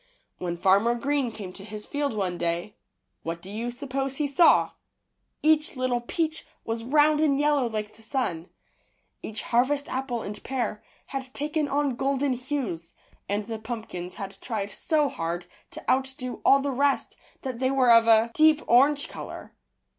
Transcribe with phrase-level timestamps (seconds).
[0.39, 2.75] When Farmer Green came to his field one day,
[3.21, 4.71] what do you suppose he saw?
[5.43, 8.49] Each little peach was round and yellow like the sun.
[9.21, 10.83] Each harvest apple and pear
[11.13, 12.95] had taken on golden hues,
[13.29, 17.91] and the pumpkins had tried so hard to outdo all the rest that they were
[17.91, 18.57] of a 106 WHAT THE SUN DID.
[18.57, 19.53] deep orange color.